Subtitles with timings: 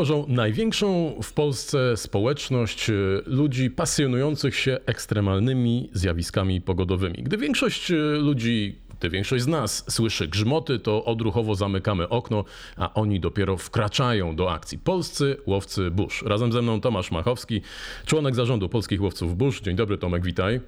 [0.00, 7.22] tworzą największą w Polsce społeczność y, ludzi pasjonujących się ekstremalnymi zjawiskami pogodowymi.
[7.22, 12.44] Gdy większość y, ludzi, gdy większość z nas słyszy grzmoty, to odruchowo zamykamy okno,
[12.76, 14.78] a oni dopiero wkraczają do akcji.
[14.78, 16.22] Polscy łowcy burz.
[16.22, 17.62] Razem ze mną Tomasz Machowski,
[18.06, 19.60] członek zarządu Polskich Łowców Burz.
[19.60, 20.60] Dzień dobry Tomek, witaj.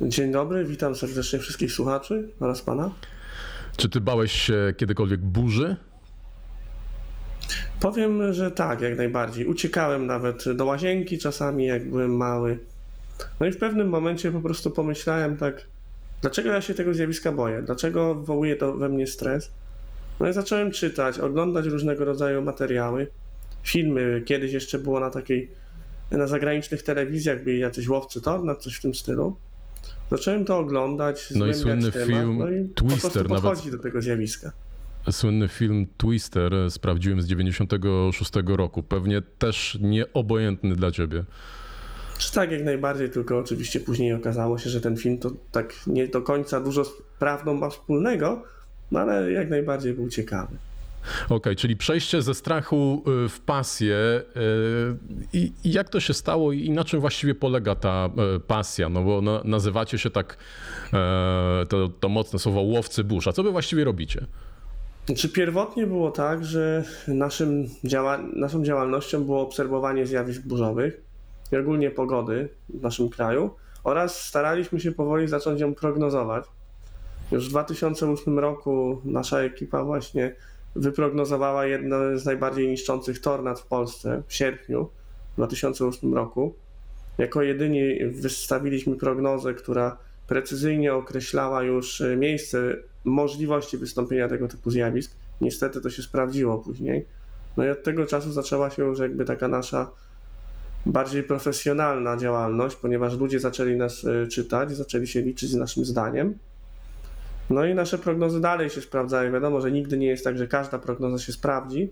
[0.00, 2.90] Dzień dobry, witam serdecznie wszystkich słuchaczy oraz pana.
[3.76, 5.76] Czy ty bałeś się kiedykolwiek burzy?
[7.80, 9.46] Powiem, że tak, jak najbardziej.
[9.46, 12.58] Uciekałem nawet do łazienki czasami, jak byłem mały.
[13.40, 15.66] No i w pewnym momencie po prostu pomyślałem tak,
[16.20, 17.62] dlaczego ja się tego zjawiska boję?
[17.62, 19.50] Dlaczego wywołuje to we mnie stres?
[20.20, 23.06] No i zacząłem czytać, oglądać różnego rodzaju materiały,
[23.62, 24.22] filmy.
[24.26, 25.50] Kiedyś jeszcze było na takiej,
[26.10, 29.36] na zagranicznych telewizjach byli jacyś łowcy tornad, coś w tym stylu.
[30.10, 33.42] Zacząłem to oglądać, No i słynny temat, film no i po Twister prostu nawet.
[33.42, 34.52] podchodzi do tego zjawiska.
[35.10, 38.82] Słynny film Twister sprawdziłem z 96 roku.
[38.82, 41.24] Pewnie też nieobojętny dla ciebie.
[42.18, 46.08] Czy tak jak najbardziej, tylko oczywiście później okazało się, że ten film to tak nie
[46.08, 48.42] do końca dużo z prawdą ma wspólnego,
[48.90, 50.56] no ale jak najbardziej był ciekawy.
[51.28, 53.96] Okej, czyli przejście ze strachu y, w pasję.
[53.96, 54.22] y,
[55.32, 58.88] I jak to się stało i na czym właściwie polega ta y, pasja?
[58.88, 60.36] No bo na, nazywacie się tak,
[61.68, 63.28] to, to mocne słowo łowcy burz.
[63.28, 64.26] A co wy właściwie robicie?
[65.06, 71.00] Znaczy pierwotnie było tak, że naszym działa naszą działalnością było obserwowanie zjawisk burzowych
[71.52, 73.50] i ogólnie pogody w naszym kraju
[73.84, 76.44] oraz staraliśmy się powoli zacząć ją prognozować.
[77.32, 80.34] Już w 2008 roku nasza ekipa właśnie
[80.76, 84.88] wyprognozowała jedno z najbardziej niszczących tornad w Polsce w sierpniu
[85.36, 86.54] 2008 roku.
[87.18, 89.96] Jako jedyni wystawiliśmy prognozę, która
[90.30, 95.12] precyzyjnie określała już e, miejsce możliwości wystąpienia tego typu zjawisk.
[95.40, 97.06] Niestety to się sprawdziło później.
[97.56, 99.90] No i od tego czasu zaczęła się już jakby taka nasza
[100.86, 106.34] bardziej profesjonalna działalność, ponieważ ludzie zaczęli nas e, czytać, zaczęli się liczyć z naszym zdaniem.
[107.50, 109.32] No i nasze prognozy dalej się sprawdzają.
[109.32, 111.90] Wiadomo, że nigdy nie jest tak, że każda prognoza się sprawdzi,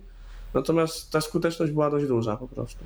[0.54, 2.84] natomiast ta skuteczność była dość duża po prostu.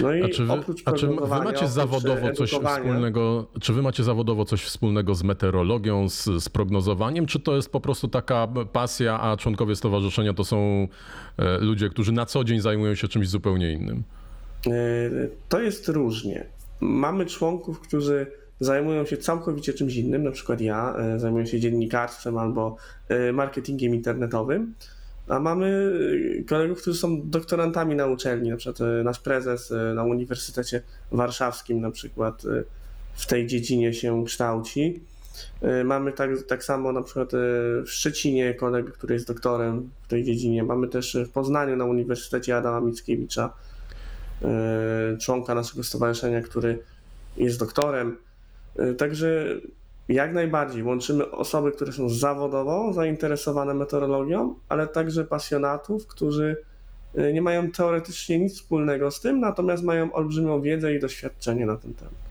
[0.00, 1.14] No i A czy wy, oprócz a czy wy
[1.44, 3.46] macie zawodowo coś edukowania- wspólnego?
[3.60, 7.80] Czy wy macie zawodowo coś wspólnego z meteorologią, z, z prognozowaniem, czy to jest po
[7.80, 10.88] prostu taka pasja, a członkowie stowarzyszenia to są
[11.38, 14.02] e, ludzie, którzy na co dzień zajmują się czymś zupełnie innym?
[14.66, 14.70] E,
[15.48, 16.46] To jest różnie.
[16.80, 18.26] Mamy członków, którzy
[18.60, 22.76] zajmują się całkowicie czymś innym, na przykład ja e, zajmuję się dziennikarstwem albo
[23.08, 24.74] e, marketingiem internetowym,
[25.28, 25.92] a mamy
[26.40, 30.82] e, kolegów, którzy są doktorantami na uczelni, na przykład e, nasz prezes e, na Uniwersytecie
[31.12, 32.42] Warszawskim na przykład
[33.14, 35.00] w tej dziedzinie się kształci.
[35.84, 37.32] Mamy tak, tak samo na przykład
[37.84, 40.62] w Szczecinie kolegę, który jest doktorem w tej dziedzinie.
[40.62, 43.52] Mamy też w Poznaniu na Uniwersytecie Adama Mickiewicza
[45.20, 46.78] członka naszego stowarzyszenia, który
[47.36, 48.16] jest doktorem.
[48.98, 49.46] Także
[50.08, 56.56] jak najbardziej łączymy osoby, które są zawodowo zainteresowane meteorologią, ale także pasjonatów, którzy
[57.14, 61.76] e, nie mają teoretycznie nic wspólnego z tym, natomiast mają olbrzymią wiedzę i doświadczenie na
[61.76, 62.28] ten temat.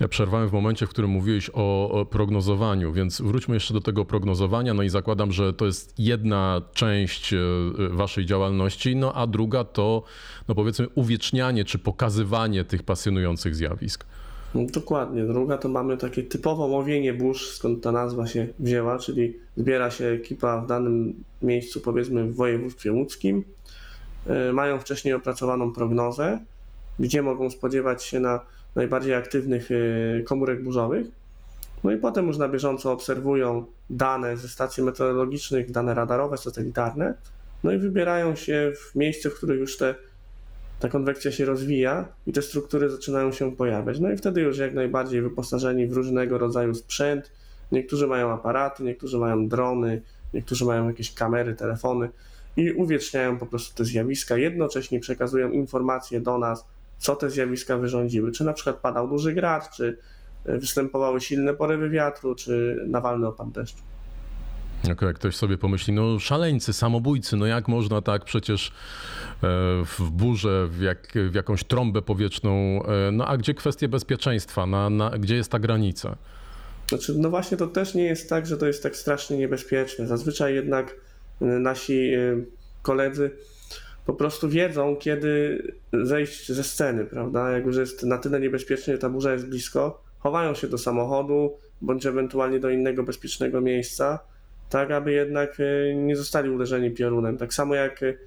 [0.00, 4.74] Ja przerwałem w momencie, w którym mówiłeś o, prognozowaniu, więc wróćmy jeszcze do tego prognozowania.
[4.74, 7.38] No i zakładam, że to jest jedna część e,
[7.90, 10.02] waszej działalności, no a druga to,
[10.48, 14.04] no powiedzmy, uwiecznianie czy pokazywanie tych pasjonujących zjawisk.
[14.54, 15.24] No, Dokładnie.
[15.24, 20.06] Druga to mamy takie typowo łowienie burz, skąd ta nazwa się wzięła, czyli zbiera się
[20.06, 23.44] ekipa w danym miejscu, powiedzmy w województwie łódzkim.
[24.26, 26.38] E, Mają wcześniej opracowaną prognozę,
[26.98, 28.40] gdzie mogą spodziewać się na
[28.74, 31.06] najbardziej aktywnych e, komórek burzowych.
[31.84, 37.14] No i potem już na bieżąco obserwują dane ze stacji meteorologicznych, dane radarowe, satelitarne.
[37.64, 39.94] No i wybierają się w miejsce, w których już te
[40.82, 44.00] ta konwekcja się rozwija i te struktury zaczynają się pojawiać.
[44.00, 47.30] No i wtedy już jak najbardziej wyposażeni w różnego rodzaju sprzęt.
[47.72, 50.02] Niektórzy mają aparaty, niektórzy mają drony,
[50.34, 52.08] niektórzy mają jakieś kamery, telefony
[52.56, 54.36] i uwieczniają po prostu te zjawiska.
[54.36, 56.64] Jednocześnie przekazują informacje do nas,
[56.98, 58.32] co te zjawiska wyrządziły.
[58.32, 59.98] Czy na przykład padał duży grad, czy
[60.44, 63.82] e, występowały silne porywy wiatru, czy nawalny opad deszczu.
[64.88, 68.72] Jak, jak ktoś sobie pomyśli, no szaleńcy, samobójcy, no jak można tak przecież e,
[69.84, 74.90] w burzę, w, jak, w jakąś trąbę powietrzną, e, no a gdzie kwestie bezpieczeństwa, na,
[74.90, 76.16] na, gdzie jest ta granica?
[76.88, 80.06] Znaczy, no właśnie to też nie jest tak, że to jest tak strasznie niebezpieczne.
[80.06, 80.96] Zazwyczaj jednak
[81.42, 82.10] y, nasi
[82.82, 83.30] koledzy
[84.06, 85.62] po prostu wiedzą, kiedy
[85.92, 87.50] zejść ze sceny, prawda?
[87.50, 92.06] Jak już jest na tyle niebezpiecznie, ta burza jest blisko, chowają się do samochodu bądź
[92.06, 94.18] ewentualnie do innego bezpiecznego miejsca,
[94.72, 97.36] tak aby jednak y, nie zostali uderzeni piorunem.
[97.36, 98.18] Tak samo jak y,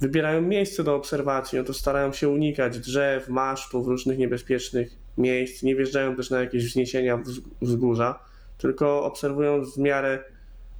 [0.00, 5.76] wybierają miejsce do obserwacji, no to starają się unikać drzew, masztów, różnych niebezpiecznych miejsc, nie
[5.76, 8.18] wjeżdżają też na jakieś wzniesienia wz- wzgórza,
[8.58, 10.18] tylko obserwują w miarę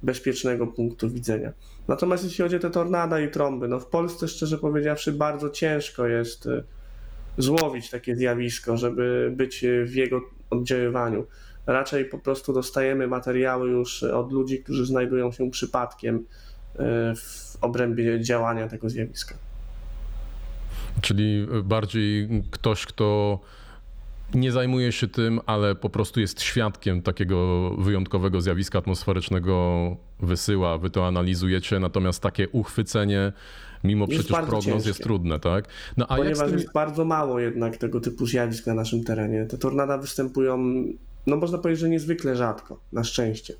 [0.03, 1.53] bezpiecznego punktu widzenia.
[1.87, 6.07] Natomiast jeśli chodzi o te tornada i trąby, no w Polsce szczerze powiedziawszy bardzo ciężko
[6.07, 6.63] jest y,
[7.37, 11.25] złowić takie zjawisko, żeby być w jego oddziaływaniu.
[11.67, 16.79] Raczej po prostu dostajemy materiały już od ludzi, którzy znajdują się przypadkiem y,
[17.15, 19.35] w obrębie działania tego zjawiska.
[21.01, 23.39] Czyli bardziej ktoś, kto
[24.33, 30.89] nie zajmuje się tym, ale po prostu jest świadkiem takiego wyjątkowego zjawiska atmosferycznego, wysyła, wy
[30.89, 33.33] to analizujecie, natomiast takie uchwycenie,
[33.83, 35.03] mimo Jest przecież prognoz, jest ciężkie.
[35.03, 35.65] trudne, tak?
[35.97, 39.45] No a Ponieważ jest bardzo mało jednak tego typu zjawisk na naszym terenie.
[39.45, 40.57] Te tornada występują,
[41.27, 43.53] no można powiedzieć, że niezwykle rzadko, na szczęście.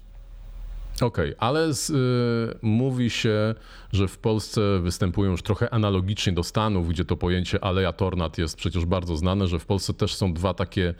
[1.01, 3.55] Okej, ale z, y, mówi się,
[3.93, 8.57] że w Polsce występują już trochę analogicznie do Stanów, gdzie to pojęcie aleja tornad jest
[8.57, 10.93] przecież bardzo znane, że w Polsce też są dwa takie,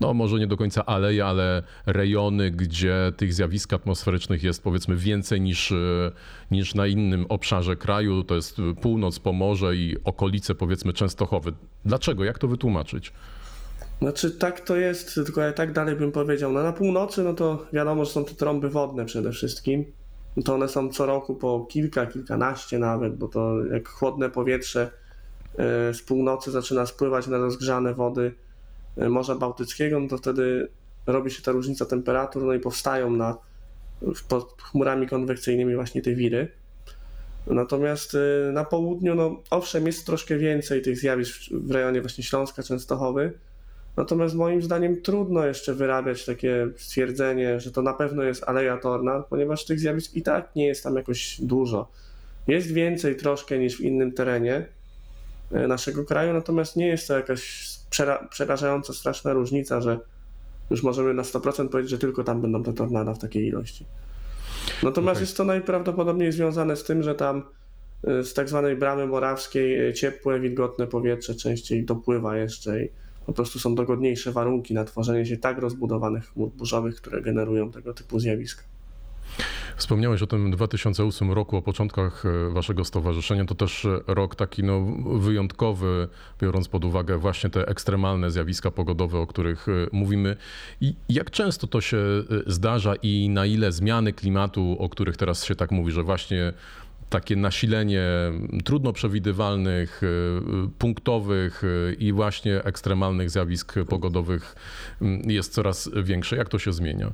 [0.00, 5.40] no może nie do końca aleje, ale rejony, gdzie tych zjawisk atmosferycznych jest powiedzmy więcej
[5.40, 6.12] niż, y,
[6.50, 8.24] niż na innym obszarze kraju.
[8.24, 11.52] To jest północ, Pomorze i okolice powiedzmy Częstochowy.
[11.84, 12.24] Dlaczego?
[12.24, 13.12] Jak to wytłumaczyć?
[14.00, 16.52] Znaczy tak to jest, tylko ja tak dalej bym powiedział.
[16.52, 19.84] No na północy, no to wiadomo, że są te trąby wodne przede wszystkim.
[20.36, 24.90] No to one są co roku po kilka, kilkanaście nawet, bo to jak chłodne powietrze
[25.58, 28.34] e, z północy zaczyna spływać na rozgrzane wody
[28.96, 30.68] e, Morza Bałtyckiego, no to wtedy
[31.06, 33.38] robi się ta różnica temperatur, no i powstają na,
[34.28, 36.48] pod chmurami konwekcyjnymi właśnie te wiry.
[37.46, 42.62] Natomiast e, na południu, no owszem, jest troszkę więcej tych zjawisk w rejonie właśnie Śląska,
[42.62, 43.32] Częstochowy,
[43.96, 49.26] Natomiast moim zdaniem trudno jeszcze wyrabiać takie stwierdzenie, że to na pewno jest aleja tornad,
[49.26, 51.88] ponieważ tych zjawisk i tak nie jest tam jakoś dużo.
[52.46, 54.66] Jest więcej troszkę niż w innym terenie
[55.52, 59.98] e, naszego kraju, natomiast nie jest to jakaś przera- przerażająca, straszna różnica, że
[60.70, 63.86] już możemy na 100% powiedzieć, że tylko tam będą te tornada w takiej ilości.
[64.82, 65.22] Natomiast Okej.
[65.22, 67.42] jest to najprawdopodobniej związane z tym, że tam
[68.04, 72.88] e, z tak zwanej bramy morawskiej e, ciepłe, wilgotne powietrze częściej dopływa jeszcze i
[73.26, 77.94] po prostu są dogodniejsze warunki na tworzenie się tak rozbudowanych chmur burzowych, które generują tego
[77.94, 78.62] typu zjawiska.
[79.76, 83.44] Wspomniałeś o tym 2008 roku, o początkach e, waszego stowarzyszenia.
[83.44, 84.80] To też e, rok taki no,
[85.18, 86.08] wyjątkowy,
[86.40, 90.36] biorąc pod uwagę właśnie te ekstremalne zjawiska pogodowe, o których e, mówimy.
[90.80, 91.98] I jak często to się
[92.46, 96.52] zdarza i na ile zmiany klimatu, o których teraz się tak mówi, że właśnie
[97.10, 98.04] takie nasilenie
[98.64, 100.06] trudno przewidywalnych, e,
[100.78, 104.56] punktowych e, i właśnie ekstremalnych zjawisk pogodowych
[105.02, 106.36] m, jest coraz większe.
[106.36, 107.12] Jak to się zmienia?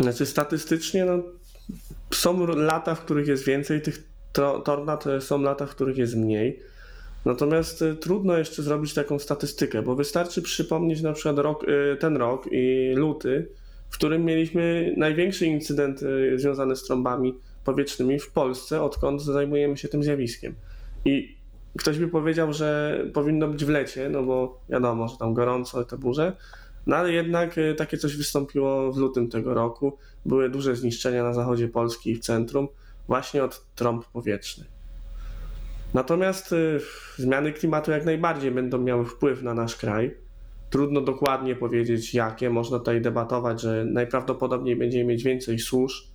[0.00, 1.22] Znaczy statystycznie no,
[2.10, 6.60] są lata, w których jest więcej tych to- tornad, są lata, w których jest mniej.
[7.24, 11.66] Natomiast trudno jeszcze zrobić taką statystykę, bo wystarczy przypomnieć na przykład rok,
[12.00, 13.48] ten rok i luty,
[13.90, 16.00] w którym mieliśmy największy incydent
[16.36, 17.34] związany z trąbami
[17.64, 20.54] powietrznymi w Polsce, odkąd zajmujemy się tym zjawiskiem.
[21.04, 21.36] I
[21.78, 25.98] ktoś by powiedział, że powinno być w lecie, no bo wiadomo, że tam gorąco, te
[25.98, 26.36] burze,
[26.86, 29.98] no ale jednak e, takie coś wystąpiło w lutym tego roku.
[30.26, 32.68] Były duże zniszczenia na zachodzie Polski i w centrum,
[33.08, 34.80] właśnie od trąb powietrznych.
[35.94, 36.80] Natomiast y,
[37.16, 40.16] zmiany klimatu jak najbardziej będą miały wpływ na nasz kraj.
[40.70, 42.50] Trudno dokładnie powiedzieć jakie.
[42.50, 46.09] Można tutaj debatować, że najprawdopodobniej będziemy mieć więcej susz,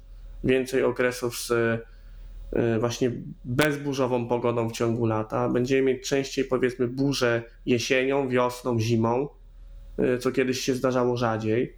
[0.45, 3.11] więcej okresów z y, właśnie
[3.45, 5.49] bezburzową pogodą w ciągu lata.
[5.49, 9.29] Będziemy mieć częściej powiedzmy burze jesienią, wiosną, zimą,
[9.99, 11.75] y, co kiedyś się zdarzało rzadziej.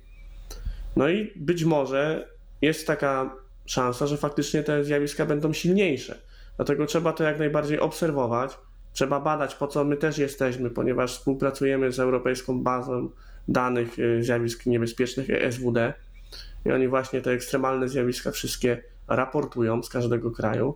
[0.96, 2.30] No i być może
[2.62, 6.22] jest taka szansa, że faktycznie te zjawiska będą silniejsze.
[6.56, 8.58] Dlatego trzeba to jak najbardziej obserwować,
[8.94, 13.10] trzeba badać, po co my też jesteśmy, ponieważ współpracujemy z Europejską Bazą
[13.48, 15.94] Danych y, Zjawisk Niebezpiecznych ESWD
[16.68, 20.76] i oni właśnie te ekstremalne zjawiska wszystkie raportują z każdego kraju.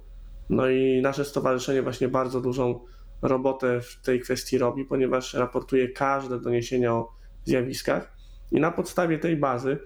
[0.50, 2.80] No i nasze stowarzyszenie właśnie bardzo dużą
[3.22, 7.12] robotę w tej kwestii robi, ponieważ raportuje każde doniesienia o
[7.46, 8.14] zjawiskach
[8.52, 9.78] i na podstawie tej bazy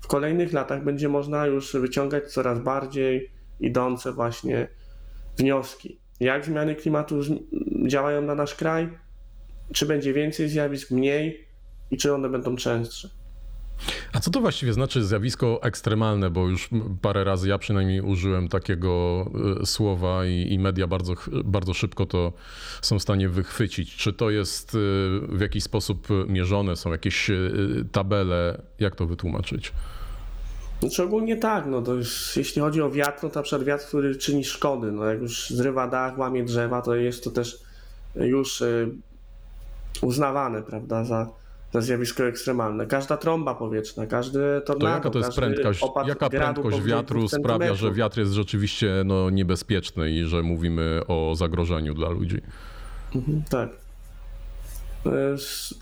[0.00, 3.30] w kolejnych latach będzie można już wyciągać coraz bardziej
[3.60, 4.68] idące właśnie
[5.38, 6.00] wnioski.
[6.20, 7.20] Jak zmiany klimatu
[7.86, 8.98] działają na nasz kraj?
[9.72, 11.48] Czy będzie więcej zjawisk, mniej
[11.90, 13.21] i czy one będą częstsze?
[14.12, 16.30] A co to właściwie znaczy zjawisko ekstremalne?
[16.30, 16.68] Bo już
[17.02, 19.26] parę razy ja przynajmniej użyłem takiego
[19.62, 21.14] y, słowa i, i media bardzo,
[21.44, 22.32] bardzo szybko to
[22.82, 23.96] są w stanie wychwycić.
[23.96, 24.78] Czy to jest y,
[25.28, 26.76] w jakiś sposób mierzone?
[26.76, 28.62] Są jakieś y, tabele?
[28.78, 29.72] Jak to wytłumaczyć?
[30.80, 34.16] Znaczy ogólnie tak, no to już, jeśli chodzi o wiatr, no to na wiatr, który
[34.16, 37.58] czyni szkody, no jak już zrywa dach, łamie drzewa, to jest to też
[38.16, 38.90] już y,
[40.02, 41.28] uznawane, prawda, za,
[41.72, 42.86] za zjawisko ekstremalne.
[42.86, 47.92] Każda trąba powietrzna, każdy tornado, To jaka to jest prędkość, jaka prędkość wiatru sprawia, że
[47.92, 52.40] wiatr jest rzeczywiście no, niebezpieczny i że mówimy o zagrożeniu dla ludzi?
[53.50, 53.68] Tak.
[55.06, 55.36] E,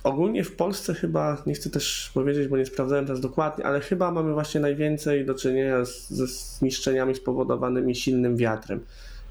[0.04, 4.10] Ogólnie w Polsce chyba, nie chcę też powiedzieć, bo nie sprawdzałem teraz dokładnie, ale chyba
[4.10, 8.80] mamy właśnie najwięcej do czynienia z, ze zniszczeniami spowodowanymi silnym wiatrem.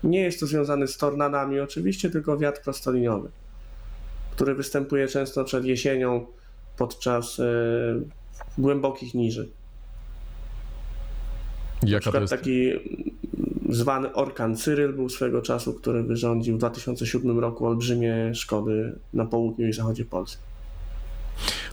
[0.03, 3.29] Nie jest to związane z tornadami oczywiście, tylko wiatr prostoliniowy,
[4.31, 6.25] który występuje często przed jesienią
[6.79, 7.43] podczas e,
[8.57, 9.49] głębokich niży.
[11.83, 12.71] Na Jaka to przykład taki
[13.69, 19.67] zwany orkan Cyryl był swego czasu, który wyrządził w 2007 roku olbrzymie szkody na południu
[19.67, 20.48] i zachodzie Polski.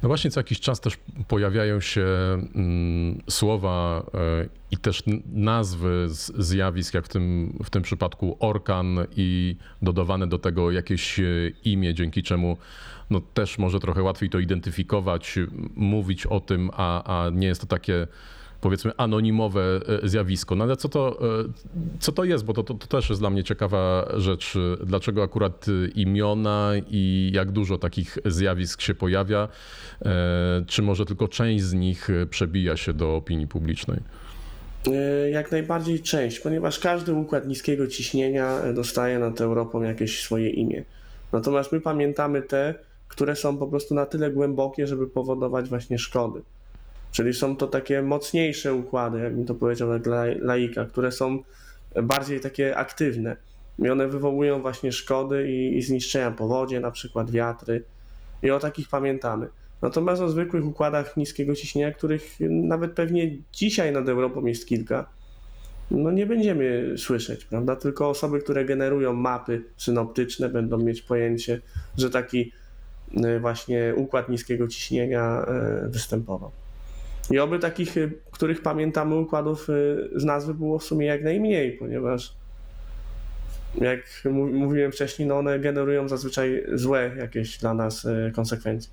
[0.02, 0.98] No właśnie co jakiś czas też
[1.28, 2.06] pojawiają się
[2.54, 6.06] mm, słowa e, i też nazwy
[6.38, 11.24] zjawisk, jak w tym, w tym przypadku orkan i dodawane do tego jakieś e,
[11.64, 12.56] imię, dzięki czemu
[13.10, 15.38] no, też może trochę łatwiej to identyfikować,
[15.76, 18.06] mówić o tym, a, a nie jest to takie
[18.66, 20.54] powiedzmy anonimowe e, zjawisko.
[20.54, 21.44] No ale co to, e,
[22.00, 22.44] co to jest?
[22.44, 24.54] Bo to, to, to też jest dla mnie ciekawa rzecz.
[24.84, 29.48] Dlaczego akurat e, imiona i jak dużo takich zjawisk się pojawia?
[30.04, 34.00] E, Czy może tylko część z nich e, przebija się do opinii publicznej?
[34.86, 40.50] E, Jak najbardziej część, ponieważ każdy układ niskiego ciśnienia e, dostaje nad Europą jakieś swoje
[40.50, 40.84] imię.
[41.32, 42.74] Natomiast my pamiętamy te,
[43.08, 46.42] które są po prostu na tyle głębokie, żeby powodować właśnie szkody.
[47.16, 51.42] Czyli są to takie mocniejsze układy, jakbym to powiedział dla laika, które są
[52.02, 53.36] bardziej takie aktywne.
[53.78, 57.84] I one wywołują właśnie szkody i, i zniszczenia powodzie, na przykład wiatry.
[58.42, 59.48] I o takich pamiętamy.
[59.82, 65.08] Natomiast o zwykłych układach niskiego ciśnienia, których nawet pewnie dzisiaj nad Europą jest kilka,
[65.90, 67.76] no nie będziemy słyszeć, prawda?
[67.76, 71.60] Tylko osoby, które generują mapy synoptyczne, będą mieć pojęcie,
[71.98, 72.52] że taki
[73.16, 75.46] y, właśnie układ niskiego ciśnienia
[75.84, 76.50] y, występował.
[77.30, 81.72] I oby takich, y, których pamiętamy układów y, z nazwy było w sumie jak najmniej,
[81.72, 82.34] ponieważ
[83.80, 88.90] jak mów- mówiłem wcześniej, no one generują zazwyczaj złe jakieś dla nas y, konsekwencje.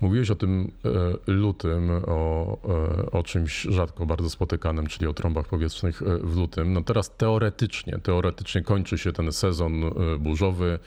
[0.00, 0.88] Mówiłeś o tym e,
[1.32, 2.58] lutym, o,
[3.04, 6.72] e, o czymś rzadko bardzo spotykanym, czyli o trąbach powietrznych e, w lutym.
[6.72, 9.72] No teraz teoretycznie, teoretycznie kończy się ten sezon
[10.18, 10.78] burzowy,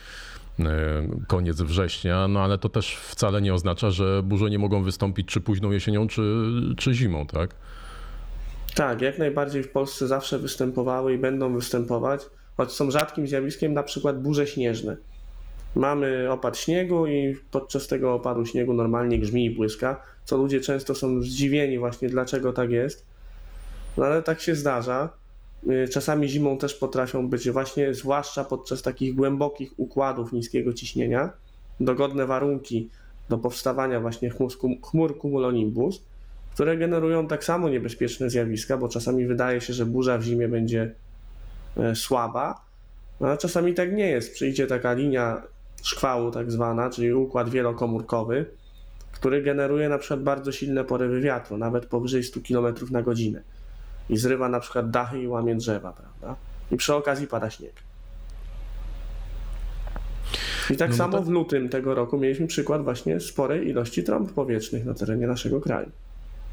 [1.27, 5.41] koniec września, no ale to też wcale nie oznacza, że burze nie mogą wystąpić czy
[5.41, 6.21] późną jesienią, czy,
[6.77, 7.55] czy zimą, tak?
[8.75, 12.21] Tak, jak najbardziej w Polsce zawsze występowały i będą występować,
[12.57, 14.97] choć są rzadkim zjawiskiem, na przykład burze śnieżne.
[15.75, 20.95] Mamy opad śniegu i podczas tego opadu śniegu normalnie grzmi i błyska, co ludzie często
[20.95, 23.05] są zdziwieni właśnie dlaczego tak jest.
[23.97, 25.09] No ale tak się zdarza.
[25.67, 31.29] Y, Czasami zimą też potrafią być właśnie, zwłaszcza podczas takich głębokich układów niskiego ciśnienia,
[31.79, 32.89] dogodne warunki
[33.29, 34.51] do powstawania właśnie chmur,
[34.91, 36.03] chmur cumulonimbus,
[36.53, 40.95] które generują tak samo niebezpieczne zjawiska, bo czasami wydaje się, że burza w zimie będzie
[41.77, 42.61] e, słaba,
[43.19, 44.33] no, ale czasami tak nie jest.
[44.33, 45.41] Przyjdzie taka linia
[45.83, 48.45] szkwału tak zwana, czyli układ wielokomórkowy,
[49.11, 53.41] który generuje na przykład bardzo silne porywy wiatru, nawet powyżej 100 km na godzinę
[54.09, 56.35] i zrywa na przykład dachy i łamie drzewa, prawda?
[56.71, 57.73] I przy okazji pada śnieg.
[60.69, 64.03] I tak No bo samo tak- w lutym tego roku mieliśmy przykład właśnie sporej ilości
[64.03, 65.91] trąb powietrznych na terenie naszego kraju.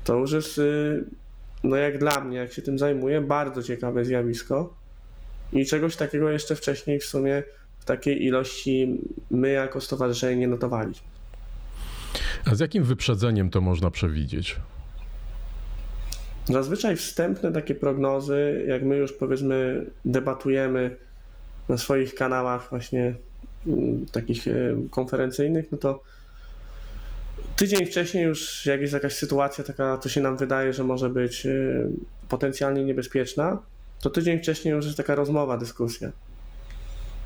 [0.05, 1.05] To już jest, y,
[1.65, 4.75] no jak dla mnie, jak się tym zajmuję, bardzo ciekawe zjawisko
[5.53, 7.43] i czegoś takiego jeszcze wcześniej w sumie
[7.79, 11.07] w takiej ilości my jako stowarzyszenie nie notowaliśmy.
[12.51, 14.57] A z jakim wyprzedzeniem to można przewidzieć?
[16.53, 20.97] Zazwyczaj wstępne takie prognozy, jak my już powiedzmy debatujemy
[21.69, 23.15] na swoich kanałach właśnie
[23.67, 24.53] mm, takich e,
[24.91, 26.03] konferencyjnych, no to
[27.57, 31.47] tydzień wcześniej już jak jest jakaś sytuacja taka, to się nam wydaje, że może być
[31.47, 31.51] e,
[32.29, 33.59] potencjalnie niebezpieczna,
[34.01, 36.13] to tydzień wcześniej już jest taka rozmowa, dyskusja.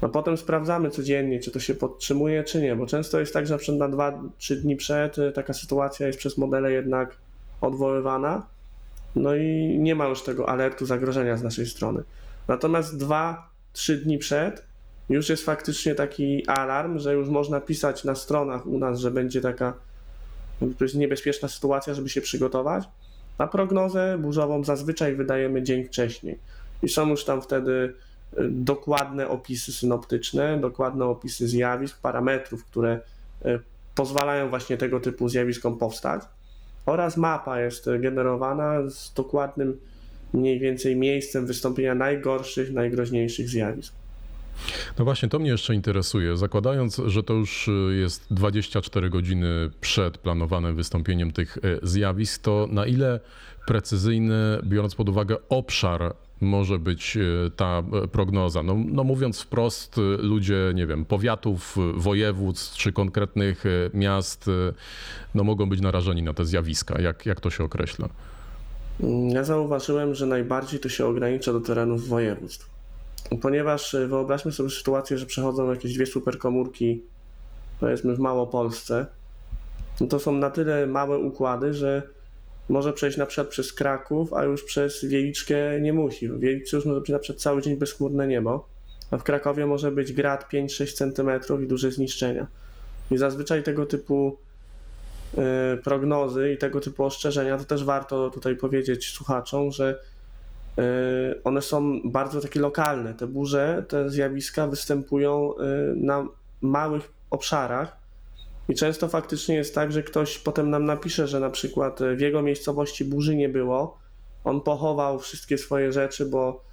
[0.03, 3.59] No potem sprawdzamy codziennie, czy to się podtrzymuje, czy nie, bo często jest tak, że
[3.79, 7.17] na na 2-3 dni przed e, taka sytuacja jest przez modele jednak
[7.61, 8.47] odwoływana,
[9.17, 12.03] no i nie ma już tego alertu zagrożenia z naszej strony.
[12.49, 14.65] Natomiast 2-3 dni przed
[15.09, 19.41] już jest faktycznie taki alarm, że już można pisać na stronach u nas, że będzie
[19.41, 19.75] taka
[20.79, 22.85] to jest niebezpieczna sytuacja, żeby się przygotować.
[23.39, 26.39] A prognozę burzową zazwyczaj wydajemy dzień wcześniej.
[26.83, 33.01] I są już tam wtedy y, dokładne opisy synoptyczne, dokładne opisy zjawisk, parametrów, które
[33.47, 33.61] y,
[33.95, 36.23] pozwalają właśnie tego typu zjawiskom powstać
[36.91, 39.81] oraz mapa jest generowana z dokładnym
[40.33, 43.95] mniej więcej miejscem wystąpienia najgorszych, najgroźniejszych zjawisk.
[44.99, 46.37] No właśnie, to mnie jeszcze interesuje.
[46.37, 52.69] Zakładając, że to już y, jest 24 godziny przed planowanym wystąpieniem tych y, zjawisk, to
[52.71, 53.21] na ile
[53.67, 58.63] precyzyjny, biorąc pod uwagę obszar, może być y, ta prognoza?
[58.63, 63.65] No, no mówiąc wprost, ludzie, nie wiem, powiatów, województw czy konkretnych
[63.95, 64.51] miast
[65.35, 67.03] no, mogą być narażeni na te zjawiska.
[67.03, 68.09] Jak, jak to się określa?
[69.29, 72.80] Ja zauważyłem, że najbardziej to się ogranicza do terenów województw.
[73.39, 77.03] Ponieważ y, wyobraźmy sobie sytuację, że przechodzą jakieś dwie superkomórki,
[77.81, 79.07] powiedzmy w Małopolsce,
[80.01, 82.03] no to są na tyle małe układy, że
[82.69, 86.29] może przejść na przykład przez Kraków, a już przez Wieliczkę nie musi.
[86.29, 88.69] W Wieliczce już może być na przykład cały dzień bezchmurne niebo,
[89.11, 92.47] a w Krakowie może być grad 5-6 cm i duże zniszczenia.
[93.11, 94.37] I zazwyczaj tego typu
[95.35, 100.01] y, prognozy i tego typu ostrzeżenia, to też warto tutaj powiedzieć słuchaczom, że
[101.45, 103.15] one są bardzo takie lokalne.
[103.15, 105.57] Te burze, te zjawiska występują y,
[105.97, 106.27] na
[106.61, 107.97] małych obszarach
[108.69, 112.43] i często faktycznie jest tak, że ktoś potem nam napisze, że na przykład w jego
[112.43, 113.99] miejscowości burzy nie było,
[114.45, 116.65] on pochował wszystkie swoje rzeczy, bo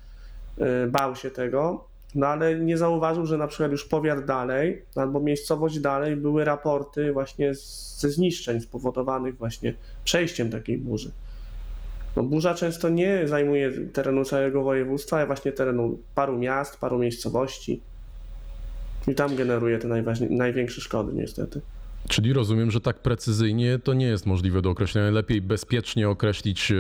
[0.88, 5.80] bał się tego, no ale nie zauważył, że na przykład już powiat dalej albo miejscowość
[5.80, 7.54] dalej były raporty właśnie
[7.98, 9.74] ze zniszczeń spowodowanych właśnie
[10.04, 11.12] przejściem takiej burzy.
[12.18, 17.82] No, burza często nie zajmuje terenu całego województwa, ale właśnie terenu paru miast, paru miejscowości.
[19.08, 19.88] I tam generuje te
[20.30, 21.62] największe szkody niestety.
[22.10, 25.12] Czyli rozumiem, że tak precyzyjnie to nie jest możliwe do określenia.
[25.12, 26.76] Lepiej bezpiecznie określić e,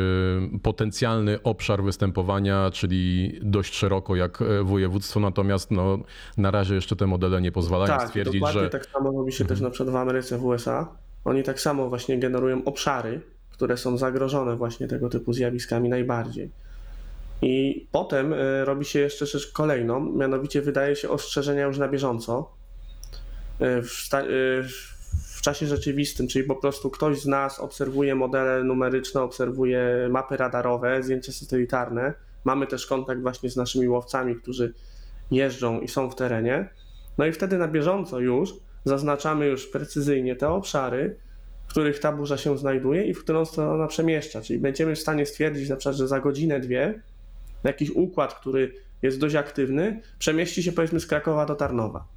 [0.63, 5.99] potencjalny obszar występowania, czyli dość szeroko jak e, województwo, natomiast no,
[6.37, 9.45] na razie jeszcze te modele nie pozwalają Tak, stwierdzić, dokładnie że tak samo robi się
[9.45, 10.87] też na przykład w Ameryce, w USA.
[11.25, 13.21] Oni tak samo właśnie generują obszary,
[13.57, 16.51] które są zagrożone właśnie tego typu zjawiskami najbardziej.
[17.41, 22.51] I potem y, robi się jeszcze rzecz kolejną, mianowicie wydaje się ostrzeżenia już na bieżąco
[23.61, 24.63] y, w, y,
[25.35, 31.03] w czasie rzeczywistym, czyli po prostu ktoś z nas obserwuje modele numeryczne, obserwuje mapy radarowe,
[31.03, 32.13] zdjęcia satelitarne.
[32.43, 34.73] Mamy też kontakt właśnie z naszymi łowcami, którzy
[35.31, 36.69] jeżdżą i są w terenie.
[37.17, 38.53] No i wtedy na bieżąco już
[38.85, 41.17] zaznaczamy już precyzyjnie te obszary,
[41.67, 44.41] w których ta burza się znajduje i w którą stronę ona przemieszcza.
[44.41, 47.01] Czyli będziemy w stanie stwierdzić na przykład, że za godzinę, dwie
[47.63, 52.07] jakiś układ, który jest dość aktywny, przemieści się powiedzmy z Krakowa do Tarnowa.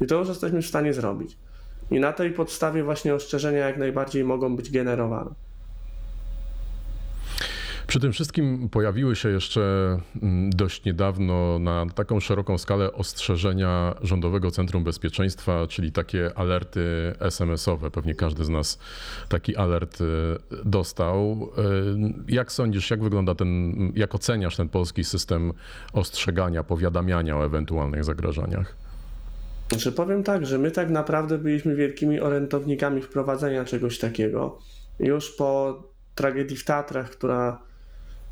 [0.00, 1.36] I to już jesteśmy w stanie zrobić.
[1.90, 5.30] I na tej podstawie właśnie ostrzeżenia jak najbardziej mogą być generowane.
[7.92, 9.60] Przy tym wszystkim pojawiły się jeszcze
[10.22, 16.80] mm, dość niedawno na taką szeroką skalę ostrzeżenia Rządowego Centrum Bezpieczeństwa, czyli takie alerty
[17.20, 17.90] SMS-owe.
[17.90, 18.78] Pewnie każdy z nas
[19.28, 20.04] taki alert y,
[20.64, 21.50] dostał.
[22.28, 25.52] Y, Jak sądzisz, jak wygląda ten, jak oceniasz ten polski system
[25.92, 28.76] ostrzegania, powiadamiania o ewentualnych zagrożeniach?
[29.68, 34.58] Znaczy powiem tak, że my tak naprawdę byliśmy wielkimi orędownikami wprowadzenia czegoś takiego.
[35.00, 35.82] Już po
[36.14, 37.71] tragedii w Tatrach, która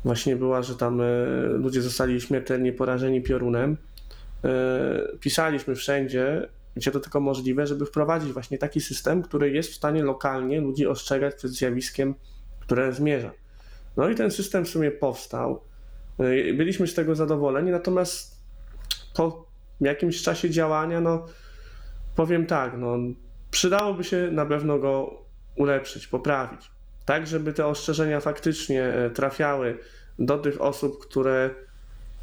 [0.03, 1.05] właśnie była, że tam e,
[1.43, 3.77] ludzie zostali śmiertelnie porażeni piorunem,
[4.43, 9.75] e, pisaliśmy wszędzie, gdzie to tylko możliwe, żeby wprowadzić właśnie taki system, który jest w
[9.75, 12.15] stanie lokalnie ludzi ostrzegać przed zjawiskiem,
[12.59, 13.31] które zmierza.
[13.97, 15.61] No i ten system w sumie powstał.
[16.19, 18.41] E, Byliśmy z tego zadowoleni, natomiast
[19.15, 19.45] po
[19.81, 21.25] jakimś czasie działania, no
[22.15, 22.97] powiem tak, no
[23.51, 25.23] przydałoby się na pewno go
[25.55, 26.71] ulepszyć, poprawić.
[27.05, 29.77] Tak, żeby te ostrzeżenia faktycznie e, trafiały
[30.19, 31.49] do tych osób, które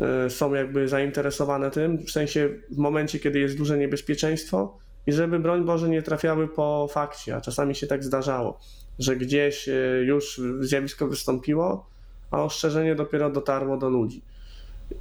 [0.00, 5.38] e, są jakby zainteresowane tym, w sensie w momencie, kiedy jest duże niebezpieczeństwo i żeby
[5.38, 8.60] broń Boże nie trafiały po fakcie, a czasami się tak zdarzało,
[8.98, 9.72] że gdzieś e,
[10.04, 11.86] już zjawisko wystąpiło,
[12.30, 14.22] a ostrzeżenie dopiero dotarło do ludzi.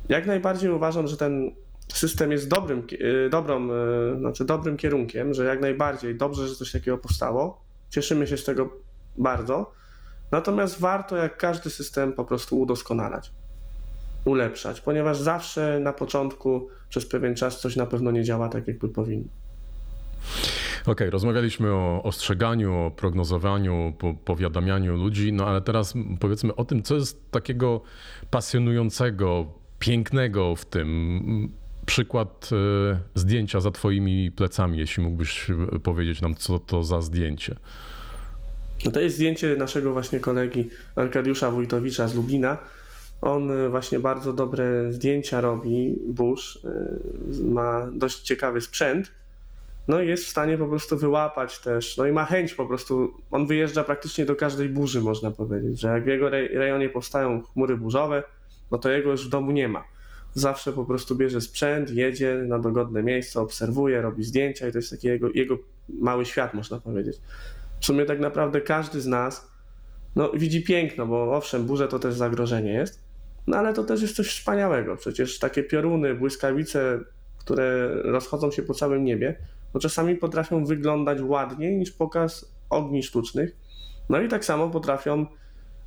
[0.09, 1.51] Jak najbardziej uważam, że ten
[1.93, 2.87] system jest dobrym,
[3.31, 3.67] dobrą,
[4.19, 7.61] znaczy dobrym kierunkiem, że jak najbardziej dobrze, że coś takiego powstało.
[7.89, 8.69] Cieszymy się z tego
[9.17, 9.71] bardzo.
[10.31, 13.31] Natomiast warto, jak każdy system, po prostu udoskonalać,
[14.25, 18.89] ulepszać, ponieważ zawsze na początku przez pewien czas coś na pewno nie działa tak, jakby
[18.89, 19.27] powinno.
[20.87, 26.83] Okej, rozmawialiśmy o ostrzeganiu, o prognozowaniu, po, powiadamianiu ludzi, no ale teraz powiedzmy o tym,
[26.83, 27.81] co jest takiego
[28.31, 31.51] pasjonującego, pięknego w tym.
[31.85, 32.49] Przykład
[32.93, 37.55] e, zdjęcia za twoimi plecami, jeśli mógłbyś e, powiedzieć nam, co to za zdjęcie.
[38.85, 42.57] No to jest zdjęcie naszego właśnie kolegi Arkadiusza Wójtowicza z Lublina.
[43.21, 49.11] On y, właśnie bardzo dobre zdjęcia robi, Bush, y, ma dość ciekawy sprzęt
[49.87, 53.13] no i jest w stanie po prostu wyłapać też, no i ma chęć po prostu,
[53.31, 57.41] on wyjeżdża praktycznie do każdej burzy, można powiedzieć, że jak w jego rej- rejonie powstają
[57.41, 58.23] chmury burzowe,
[58.71, 59.83] no to jego już w domu nie ma.
[60.33, 64.91] Zawsze po prostu bierze sprzęt, jedzie na dogodne miejsce, obserwuje, robi zdjęcia i to jest
[64.91, 65.57] taki jego, jego
[65.89, 67.17] mały świat, można powiedzieć.
[67.79, 69.51] W sumie tak naprawdę każdy z nas
[70.15, 73.03] no, widzi piękno, bo owszem, burze to też zagrożenie jest,
[73.47, 74.95] no ale to też jest coś wspaniałego.
[74.95, 76.99] Przecież takie pioruny, błyskawice,
[77.37, 79.35] które rozchodzą się po całym niebie,
[79.73, 83.55] no czasami potrafią wyglądać ładniej niż pokaz ogni sztucznych.
[84.09, 85.25] No i tak samo potrafią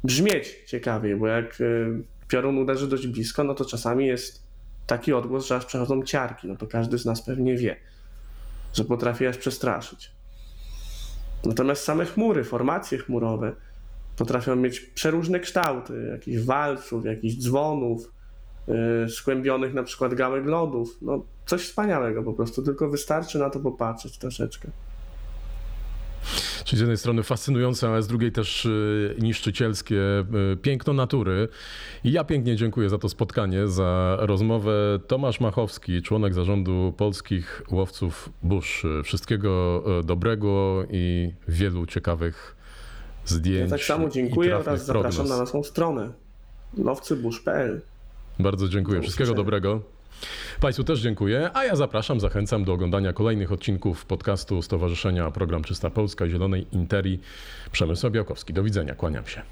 [0.04, 4.42] brzmieć ciekawiej, bo jak y, piorun uderzy dość blisko, no to czasami jest
[4.86, 6.48] taki odgłos, że aż przechodzą ciarki.
[6.48, 7.76] No to każdy z nas pewnie wie,
[8.72, 10.12] że potrafi aż przestraszyć.
[11.44, 13.52] Natomiast same chmury, formacje chmurowe
[14.16, 18.12] potrafią mieć przeróżne kształty, jakichś walców, jakichś dzwonów,
[18.68, 20.98] yy, skłębionych na przykład gałek lodów.
[21.02, 24.68] No coś wspaniałego po prostu, tylko wystarczy na to popatrzeć troszeczkę.
[26.70, 31.48] Czyli z jednej strony fascynujące, ale z drugiej też y, niszczycielskie y, piękno natury.
[32.04, 34.98] I ja pięknie dziękuję za to spotkanie, za rozmowę.
[35.06, 38.86] Tomasz Machowski, członek zarządu Polskich Łowców Burz.
[39.04, 42.56] Wszystkiego y, dobrego i wielu ciekawych
[43.24, 43.70] zdjęć.
[43.70, 45.38] Ja tak samo dziękuję oraz zapraszam prognoz.
[45.38, 46.12] na naszą stronę
[46.78, 47.80] lowcyburz.pl.
[48.38, 48.96] Bardzo dziękuję.
[48.96, 49.82] Do Wszystkiego dobrego.
[50.60, 55.90] Państwu też dziękuję, a ja zapraszam, zachęcam do oglądania kolejnych odcinków podcastu Stowarzyszenia Program Czysta
[55.90, 57.20] Polska Zielonej Interii.
[57.72, 58.52] Przemysł Białkowski.
[58.52, 59.42] Do widzenia, kłaniam się.